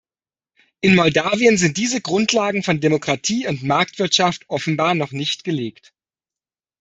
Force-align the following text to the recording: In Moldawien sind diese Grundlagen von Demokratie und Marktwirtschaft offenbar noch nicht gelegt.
In 0.79 0.95
Moldawien 0.95 1.57
sind 1.59 1.77
diese 1.77 2.01
Grundlagen 2.01 2.63
von 2.63 2.79
Demokratie 2.79 3.45
und 3.47 3.61
Marktwirtschaft 3.61 4.45
offenbar 4.49 4.95
noch 4.95 5.11
nicht 5.11 5.43
gelegt. 5.43 5.93